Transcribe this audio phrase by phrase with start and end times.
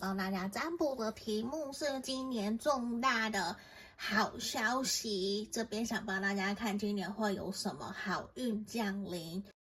[0.00, 3.56] 帮大家占卜的题目是今年重大的
[3.96, 9.44] 好消息这边想帮大家看今年会有什么好运降临。